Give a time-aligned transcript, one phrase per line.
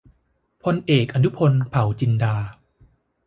[0.63, 2.35] พลเอก อนุพงษ์ เผ่าจินดา